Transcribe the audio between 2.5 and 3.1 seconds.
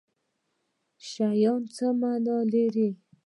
لري